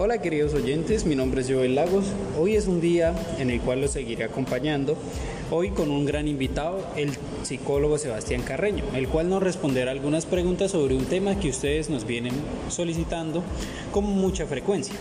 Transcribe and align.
Hola 0.00 0.18
queridos 0.18 0.54
oyentes, 0.54 1.04
mi 1.06 1.16
nombre 1.16 1.40
es 1.40 1.50
Joel 1.50 1.74
Lagos. 1.74 2.04
Hoy 2.38 2.54
es 2.54 2.68
un 2.68 2.80
día 2.80 3.16
en 3.38 3.50
el 3.50 3.60
cual 3.60 3.80
los 3.80 3.90
seguiré 3.90 4.22
acompañando. 4.22 4.96
Hoy 5.50 5.70
con 5.70 5.90
un 5.90 6.04
gran 6.04 6.28
invitado, 6.28 6.86
el 6.94 7.10
psicólogo 7.42 7.98
Sebastián 7.98 8.42
Carreño, 8.42 8.84
el 8.94 9.08
cual 9.08 9.28
nos 9.28 9.42
responderá 9.42 9.90
algunas 9.90 10.24
preguntas 10.24 10.70
sobre 10.70 10.94
un 10.94 11.06
tema 11.06 11.40
que 11.40 11.48
ustedes 11.48 11.90
nos 11.90 12.06
vienen 12.06 12.32
solicitando 12.68 13.42
con 13.90 14.04
mucha 14.04 14.46
frecuencia. 14.46 14.94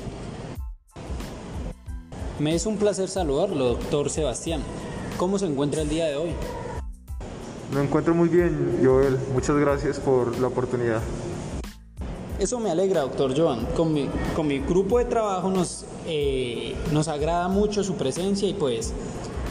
Me 2.39 2.55
es 2.55 2.65
un 2.65 2.77
placer 2.77 3.07
saludarlo, 3.07 3.65
doctor 3.65 4.09
Sebastián. 4.09 4.63
¿Cómo 5.17 5.37
se 5.37 5.45
encuentra 5.45 5.83
el 5.83 5.89
día 5.89 6.05
de 6.05 6.15
hoy? 6.15 6.29
Me 7.71 7.83
encuentro 7.83 8.15
muy 8.15 8.29
bien, 8.29 8.79
Joel. 8.83 9.15
Muchas 9.31 9.57
gracias 9.57 9.99
por 9.99 10.39
la 10.39 10.47
oportunidad. 10.47 11.03
Eso 12.39 12.59
me 12.59 12.69
alegra, 12.69 13.01
doctor 13.01 13.35
Joan. 13.35 13.65
Con 13.75 13.93
mi, 13.93 14.07
con 14.35 14.45
mi 14.45 14.59
grupo 14.59 14.99
de 14.99 15.05
trabajo 15.05 15.49
nos, 15.49 15.85
eh, 16.05 16.75
nos 16.91 17.07
agrada 17.07 17.47
mucho 17.47 17.83
su 17.83 17.95
presencia 17.95 18.47
y 18.47 18.53
pues, 18.53 18.93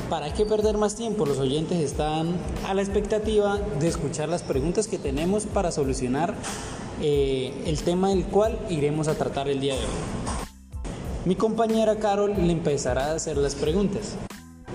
¿para 0.09 0.33
qué 0.33 0.47
perder 0.47 0.79
más 0.79 0.95
tiempo? 0.95 1.27
Los 1.27 1.39
oyentes 1.39 1.81
están 1.81 2.37
a 2.65 2.75
la 2.75 2.83
expectativa 2.83 3.59
de 3.81 3.89
escuchar 3.89 4.29
las 4.29 4.45
preguntas 4.45 4.87
que 4.87 4.99
tenemos 4.99 5.47
para 5.47 5.73
solucionar 5.73 6.35
eh, 7.03 7.53
el 7.67 7.83
tema 7.83 8.11
del 8.11 8.25
cual 8.25 8.57
iremos 8.71 9.09
a 9.09 9.17
tratar 9.17 9.49
el 9.49 9.59
día 9.59 9.75
de 9.75 9.81
hoy. 9.81 10.47
Mi 11.25 11.35
compañera 11.35 11.97
Carol 11.97 12.35
le 12.37 12.53
empezará 12.53 13.07
a 13.07 13.15
hacer 13.17 13.37
las 13.37 13.57
preguntas. 13.57 14.15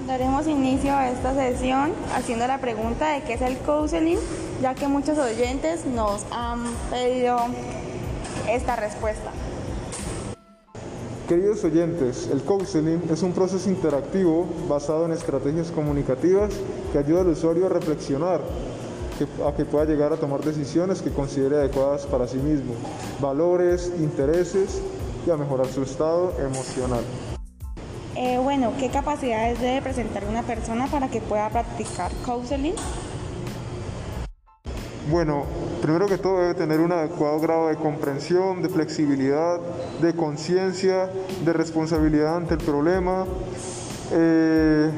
Daremos 0.05 0.48
inicio 0.48 0.93
a 0.93 1.09
esta 1.09 1.34
sesión 1.34 1.93
haciendo 2.13 2.45
la 2.45 2.59
pregunta 2.59 3.13
de 3.13 3.21
qué 3.21 3.35
es 3.35 3.41
el 3.41 3.57
counseling, 3.59 4.17
ya 4.62 4.75
que 4.75 4.89
muchos 4.89 5.17
oyentes 5.17 5.85
nos 5.85 6.25
han 6.31 6.65
pedido 6.90 7.37
esta 8.49 8.75
respuesta. 8.75 9.31
Queridos 11.27 11.63
oyentes, 11.63 12.29
el 12.31 12.41
counseling 12.41 13.03
es 13.09 13.23
un 13.23 13.31
proceso 13.31 13.70
interactivo 13.70 14.45
basado 14.67 15.05
en 15.05 15.13
estrategias 15.13 15.71
comunicativas 15.71 16.51
que 16.91 16.97
ayuda 16.97 17.21
al 17.21 17.27
usuario 17.29 17.67
a 17.67 17.69
reflexionar, 17.69 18.41
a 19.47 19.55
que 19.55 19.63
pueda 19.63 19.85
llegar 19.85 20.12
a 20.12 20.17
tomar 20.17 20.41
decisiones 20.41 21.01
que 21.01 21.09
considere 21.09 21.55
adecuadas 21.55 22.05
para 22.05 22.27
sí 22.27 22.37
mismo, 22.37 22.73
valores, 23.21 23.93
intereses 23.99 24.81
y 25.25 25.29
a 25.29 25.37
mejorar 25.37 25.67
su 25.67 25.84
estado 25.84 26.34
emocional. 26.39 27.03
Eh, 28.17 28.37
bueno, 28.37 28.73
¿qué 28.77 28.89
capacidades 28.89 29.62
debe 29.62 29.81
presentar 29.81 30.25
una 30.25 30.43
persona 30.43 30.87
para 30.87 31.07
que 31.07 31.21
pueda 31.21 31.49
practicar 31.49 32.12
counseling? 32.25 32.75
Bueno, 35.12 35.43
primero 35.81 36.07
que 36.07 36.17
todo 36.17 36.40
debe 36.40 36.54
tener 36.54 36.79
un 36.79 36.93
adecuado 36.93 37.37
grado 37.41 37.67
de 37.67 37.76
comprensión, 37.76 38.62
de 38.62 38.70
flexibilidad, 38.70 39.59
de 40.01 40.13
conciencia, 40.13 41.09
de 41.43 41.51
responsabilidad 41.51 42.37
ante 42.37 42.53
el 42.53 42.62
problema. 42.62 43.26
Eh, 44.13 44.90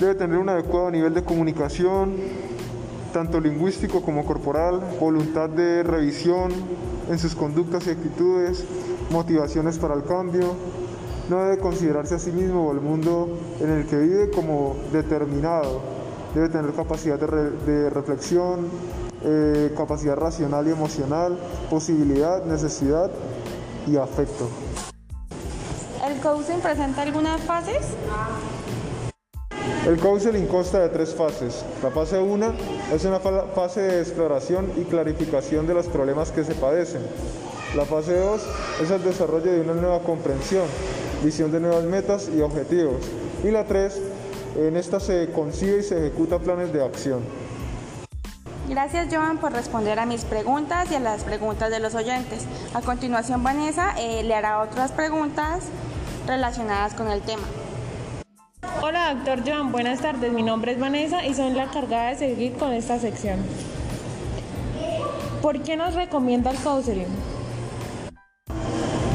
debe 0.00 0.16
tener 0.16 0.38
un 0.38 0.48
adecuado 0.48 0.90
nivel 0.90 1.14
de 1.14 1.22
comunicación, 1.22 2.16
tanto 3.12 3.40
lingüístico 3.40 4.02
como 4.02 4.24
corporal, 4.24 4.80
voluntad 4.98 5.48
de 5.48 5.84
revisión 5.84 6.50
en 7.08 7.16
sus 7.20 7.36
conductas 7.36 7.86
y 7.86 7.90
actitudes, 7.90 8.64
motivaciones 9.12 9.78
para 9.78 9.94
el 9.94 10.02
cambio. 10.02 10.56
No 11.30 11.44
debe 11.44 11.58
considerarse 11.58 12.16
a 12.16 12.18
sí 12.18 12.32
mismo 12.32 12.66
o 12.66 12.72
el 12.72 12.80
mundo 12.80 13.38
en 13.60 13.70
el 13.70 13.86
que 13.86 13.98
vive 13.98 14.30
como 14.30 14.74
determinado 14.92 15.97
debe 16.34 16.48
tener 16.48 16.72
capacidad 16.72 17.18
de, 17.18 17.90
reflexión, 17.90 18.68
eh, 19.22 19.72
capacidad 19.76 20.16
racional 20.16 20.66
y 20.66 20.70
emocional, 20.70 21.38
posibilidad, 21.70 22.44
necesidad 22.44 23.10
y 23.86 23.96
afecto. 23.96 24.48
¿El 26.06 26.20
counseling 26.20 26.60
presenta 26.60 27.02
algunas 27.02 27.40
fases? 27.42 27.86
El 29.86 29.98
counseling 29.98 30.46
consta 30.46 30.80
de 30.80 30.88
tres 30.90 31.14
fases. 31.14 31.64
La 31.82 31.90
fase 31.90 32.18
1 32.18 32.52
es 32.94 33.04
una 33.04 33.20
fase 33.20 33.80
de 33.80 34.00
exploración 34.00 34.70
y 34.76 34.84
clarificación 34.84 35.66
de 35.66 35.74
los 35.74 35.86
problemas 35.86 36.30
que 36.30 36.44
se 36.44 36.54
padecen. 36.54 37.02
La 37.76 37.84
fase 37.84 38.18
2 38.18 38.42
es 38.82 38.90
el 38.90 39.02
desarrollo 39.02 39.52
de 39.52 39.60
una 39.60 39.74
nueva 39.74 40.00
comprensión, 40.00 40.64
visión 41.24 41.52
de 41.52 41.60
nuevas 41.60 41.84
metas 41.84 42.28
y 42.28 42.40
objetivos. 42.40 42.96
Y 43.44 43.50
la 43.50 43.64
3 43.64 44.00
en 44.66 44.76
esta 44.76 44.98
se 44.98 45.30
concibe 45.30 45.78
y 45.78 45.82
se 45.82 45.98
ejecuta 45.98 46.38
planes 46.38 46.72
de 46.72 46.84
acción. 46.84 47.22
Gracias 48.68 49.08
Joan 49.10 49.38
por 49.38 49.52
responder 49.52 49.98
a 49.98 50.04
mis 50.04 50.24
preguntas 50.24 50.90
y 50.90 50.96
a 50.96 51.00
las 51.00 51.24
preguntas 51.24 51.70
de 51.70 51.80
los 51.80 51.94
oyentes. 51.94 52.44
A 52.74 52.82
continuación 52.82 53.42
Vanessa 53.42 53.94
eh, 53.98 54.22
le 54.24 54.34
hará 54.34 54.60
otras 54.60 54.92
preguntas 54.92 55.64
relacionadas 56.26 56.94
con 56.94 57.08
el 57.08 57.22
tema. 57.22 57.44
Hola 58.82 59.14
doctor 59.14 59.42
Joan, 59.46 59.72
buenas 59.72 60.00
tardes. 60.00 60.32
Mi 60.32 60.42
nombre 60.42 60.72
es 60.72 60.80
Vanessa 60.80 61.24
y 61.24 61.34
soy 61.34 61.52
la 61.52 61.64
encargada 61.64 62.10
de 62.10 62.16
seguir 62.16 62.54
con 62.54 62.72
esta 62.72 62.98
sección. 62.98 63.38
¿Por 65.40 65.62
qué 65.62 65.76
nos 65.76 65.94
recomienda 65.94 66.50
el 66.50 66.58
counseling? 66.58 67.06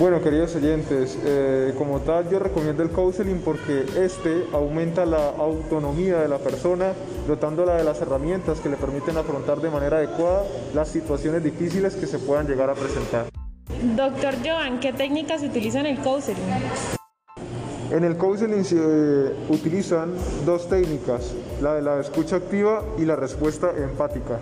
Bueno, 0.04 0.22
queridos 0.22 0.54
oyentes, 0.58 1.18
eh, 1.24 1.74
como 1.78 2.02
tal 2.02 2.30
yo 2.30 2.38
recomiendo 2.38 2.84
el 2.84 2.90
counseling 2.90 3.38
porque 3.38 3.86
este 3.96 4.44
aumenta 4.52 5.06
la 5.06 5.30
autonomía 5.30 6.20
de 6.20 6.28
la 6.28 6.40
persona, 6.40 6.92
dotándola 7.26 7.78
de 7.78 7.86
las 7.86 8.02
herramientas 8.02 8.60
que 8.60 8.68
le 8.68 8.76
permiten 8.76 9.16
afrontar 9.16 9.62
de 9.62 9.70
manera 9.70 10.00
adecuada 10.00 10.44
las 10.76 10.90
situaciones 10.90 11.42
difíciles 11.42 11.96
que 11.96 12.06
se 12.06 12.20
puedan 12.20 12.48
llegar 12.48 12.70
a 12.70 12.74
presentar. 12.74 13.28
Doctor 13.96 14.34
Joan, 14.44 14.82
¿qué 14.82 14.92
técnicas 14.92 15.40
se 15.40 15.48
utilizan 15.48 15.86
en 15.86 15.96
el 15.96 16.04
counseling? 16.04 16.44
En 17.90 18.04
el 18.04 18.18
counseling 18.18 18.66
se 18.66 18.76
eh, 18.78 19.34
utilizan 19.48 20.12
dos 20.46 20.68
técnicas, 20.68 21.34
la 21.62 21.76
de 21.76 21.82
la 21.82 22.02
escucha 22.02 22.36
activa 22.36 22.84
y 22.98 23.06
la 23.06 23.16
respuesta 23.16 23.72
empática. 23.78 24.38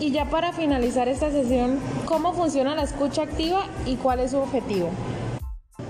Y 0.00 0.12
ya 0.12 0.24
para 0.30 0.52
finalizar 0.54 1.08
esta 1.08 1.30
sesión, 1.30 1.78
¿cómo 2.06 2.32
funciona 2.32 2.74
la 2.74 2.84
escucha 2.84 3.22
activa 3.22 3.66
y 3.84 3.96
cuál 3.96 4.20
es 4.20 4.30
su 4.30 4.38
objetivo? 4.38 4.88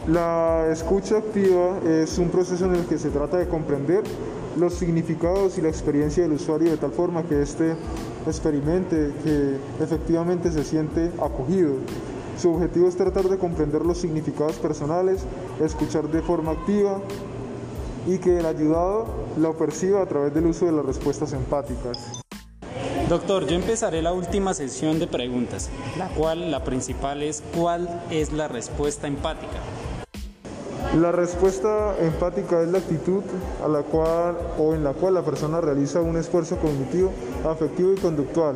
La 0.08 0.66
escucha 0.72 1.18
activa 1.18 1.78
es 1.86 2.18
un 2.18 2.28
proceso 2.28 2.64
en 2.64 2.74
el 2.74 2.86
que 2.86 2.98
se 2.98 3.10
trata 3.10 3.36
de 3.36 3.46
comprender 3.46 4.02
los 4.58 4.74
significados 4.74 5.58
y 5.58 5.60
la 5.60 5.68
experiencia 5.68 6.24
del 6.24 6.32
usuario 6.32 6.72
de 6.72 6.76
tal 6.76 6.90
forma 6.90 7.22
que 7.22 7.40
éste 7.40 7.76
experimente, 8.26 9.12
que 9.22 9.58
efectivamente 9.80 10.50
se 10.50 10.64
siente 10.64 11.12
acogido. 11.22 11.74
Su 12.36 12.54
objetivo 12.54 12.88
es 12.88 12.96
tratar 12.96 13.28
de 13.28 13.38
comprender 13.38 13.82
los 13.82 13.98
significados 13.98 14.56
personales, 14.56 15.22
escuchar 15.60 16.08
de 16.08 16.20
forma 16.20 16.50
activa 16.50 17.00
y 18.08 18.18
que 18.18 18.38
el 18.38 18.46
ayudado 18.46 19.06
lo 19.38 19.56
perciba 19.56 20.02
a 20.02 20.06
través 20.06 20.34
del 20.34 20.46
uso 20.46 20.66
de 20.66 20.72
las 20.72 20.84
respuestas 20.84 21.32
empáticas. 21.32 22.20
Doctor, 23.10 23.44
yo 23.48 23.56
empezaré 23.56 24.02
la 24.02 24.12
última 24.12 24.54
sesión 24.54 25.00
de 25.00 25.08
preguntas, 25.08 25.68
la 25.98 26.06
cual 26.10 26.52
la 26.52 26.62
principal 26.62 27.24
es 27.24 27.42
¿cuál 27.56 27.88
es 28.08 28.32
la 28.32 28.46
respuesta 28.46 29.08
empática? 29.08 29.58
La 30.96 31.10
respuesta 31.10 31.96
empática 31.98 32.62
es 32.62 32.68
la 32.68 32.78
actitud 32.78 33.24
a 33.64 33.66
la 33.66 33.82
cual 33.82 34.38
o 34.60 34.74
en 34.74 34.84
la 34.84 34.92
cual 34.92 35.14
la 35.14 35.24
persona 35.24 35.60
realiza 35.60 36.00
un 36.00 36.18
esfuerzo 36.18 36.58
cognitivo, 36.58 37.10
afectivo 37.44 37.94
y 37.94 37.96
conductual 37.96 38.54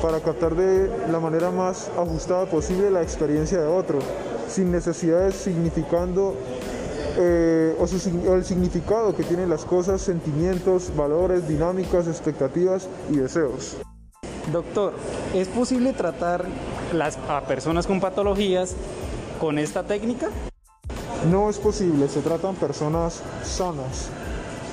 para 0.00 0.20
captar 0.20 0.54
de 0.54 0.90
la 1.12 1.20
manera 1.20 1.50
más 1.50 1.90
ajustada 1.98 2.46
posible 2.46 2.90
la 2.90 3.02
experiencia 3.02 3.60
de 3.60 3.66
otro, 3.66 3.98
sin 4.48 4.72
necesidad 4.72 5.26
de 5.26 5.32
significando 5.32 6.34
eh, 7.16 7.76
o, 7.78 8.34
el 8.34 8.44
significado 8.44 9.14
que 9.14 9.22
tienen 9.22 9.48
las 9.48 9.64
cosas, 9.64 10.00
sentimientos, 10.00 10.92
valores, 10.96 11.48
dinámicas, 11.48 12.06
expectativas 12.06 12.88
y 13.10 13.16
deseos. 13.16 13.76
Doctor, 14.52 14.94
¿es 15.34 15.48
posible 15.48 15.92
tratar 15.92 16.44
las, 16.92 17.18
a 17.28 17.42
personas 17.42 17.86
con 17.86 18.00
patologías 18.00 18.74
con 19.40 19.58
esta 19.58 19.84
técnica? 19.84 20.30
No 21.30 21.48
es 21.48 21.58
posible, 21.58 22.08
se 22.08 22.20
tratan 22.20 22.56
personas 22.56 23.22
sanas, 23.44 24.08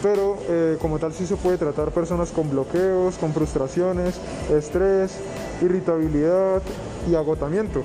pero 0.02 0.38
eh, 0.50 0.78
como 0.82 0.98
tal 0.98 1.14
sí 1.14 1.28
se 1.28 1.36
puede 1.36 1.58
tratar 1.58 1.92
personas 1.92 2.32
con 2.32 2.50
bloqueos, 2.50 3.18
con 3.18 3.34
frustraciones, 3.34 4.20
estrés, 4.52 5.18
irritabilidad 5.62 6.62
y 7.10 7.16
agotamiento. 7.16 7.84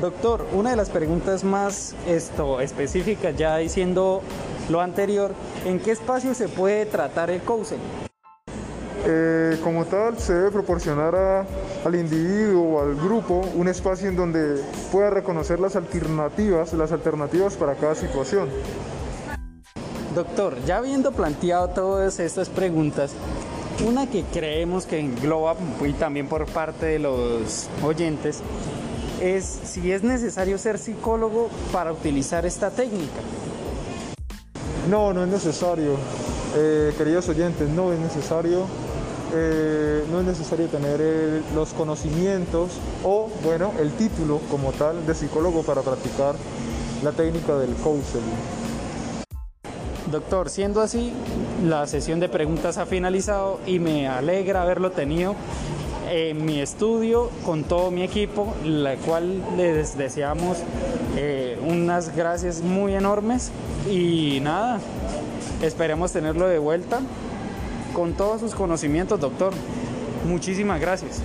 Doctor, 0.00 0.46
una 0.54 0.70
de 0.70 0.76
las 0.76 0.88
preguntas 0.88 1.44
más 1.44 1.94
esto, 2.06 2.60
específicas, 2.62 3.36
ya 3.36 3.58
diciendo 3.58 4.22
lo 4.70 4.80
anterior, 4.80 5.32
¿en 5.66 5.78
qué 5.78 5.90
espacio 5.90 6.32
se 6.32 6.48
puede 6.48 6.86
tratar 6.86 7.28
el 7.28 7.42
counseling? 7.42 7.82
Eh, 9.04 9.58
como 9.62 9.84
tal, 9.84 10.18
se 10.18 10.32
debe 10.32 10.50
proporcionar 10.52 11.14
al 11.84 11.94
individuo 11.94 12.76
o 12.76 12.82
al 12.82 12.96
grupo 12.96 13.42
un 13.54 13.68
espacio 13.68 14.08
en 14.08 14.16
donde 14.16 14.62
pueda 14.90 15.10
reconocer 15.10 15.60
las 15.60 15.76
alternativas, 15.76 16.72
las 16.72 16.92
alternativas 16.92 17.56
para 17.56 17.74
cada 17.74 17.94
situación. 17.94 18.48
Doctor, 20.14 20.56
ya 20.64 20.78
habiendo 20.78 21.12
planteado 21.12 21.68
todas 21.68 22.20
estas 22.20 22.48
preguntas, 22.48 23.12
una 23.86 24.08
que 24.08 24.24
creemos 24.24 24.86
que 24.86 24.98
engloba 24.98 25.56
y 25.86 25.92
también 25.92 26.26
por 26.26 26.46
parte 26.46 26.86
de 26.86 26.98
los 26.98 27.68
oyentes 27.82 28.42
es 29.20 29.44
si 29.64 29.92
es 29.92 30.02
necesario 30.02 30.58
ser 30.58 30.78
psicólogo 30.78 31.48
para 31.72 31.92
utilizar 31.92 32.46
esta 32.46 32.70
técnica. 32.70 33.20
No, 34.88 35.12
no 35.12 35.24
es 35.24 35.28
necesario. 35.28 35.96
Eh, 36.56 36.92
queridos 36.96 37.28
oyentes, 37.28 37.68
no 37.68 37.92
es 37.92 37.98
necesario. 37.98 38.66
Eh, 39.32 40.04
no 40.10 40.20
es 40.20 40.26
necesario 40.26 40.66
tener 40.66 41.00
los 41.54 41.72
conocimientos 41.72 42.72
o, 43.04 43.28
bueno, 43.44 43.72
el 43.78 43.92
título 43.92 44.40
como 44.50 44.72
tal 44.72 45.06
de 45.06 45.14
psicólogo 45.14 45.62
para 45.62 45.82
practicar 45.82 46.34
la 47.04 47.12
técnica 47.12 47.56
del 47.56 47.72
counseling. 47.76 48.24
Doctor, 50.10 50.50
siendo 50.50 50.80
así, 50.80 51.12
la 51.64 51.86
sesión 51.86 52.18
de 52.18 52.28
preguntas 52.28 52.78
ha 52.78 52.86
finalizado 52.86 53.60
y 53.66 53.78
me 53.78 54.08
alegra 54.08 54.62
haberlo 54.62 54.90
tenido 54.90 55.36
en 56.10 56.44
mi 56.44 56.60
estudio 56.60 57.30
con 57.44 57.62
todo 57.62 57.90
mi 57.90 58.02
equipo, 58.02 58.52
la 58.64 58.96
cual 58.96 59.40
les 59.56 59.96
deseamos 59.96 60.58
eh, 61.16 61.56
unas 61.64 62.14
gracias 62.16 62.62
muy 62.62 62.94
enormes 62.94 63.52
y 63.88 64.40
nada, 64.42 64.80
esperemos 65.62 66.12
tenerlo 66.12 66.48
de 66.48 66.58
vuelta 66.58 67.00
con 67.94 68.14
todos 68.14 68.40
sus 68.40 68.54
conocimientos, 68.54 69.20
doctor. 69.20 69.52
Muchísimas 70.26 70.80
gracias. 70.80 71.22